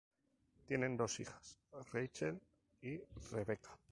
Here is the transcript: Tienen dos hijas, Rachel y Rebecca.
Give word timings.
Tienen 0.65 0.97
dos 0.97 1.19
hijas, 1.19 1.59
Rachel 1.93 2.41
y 2.81 2.97
Rebecca. 3.31 3.77